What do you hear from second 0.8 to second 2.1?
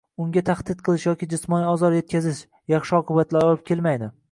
qilish yoki jismoniy ozor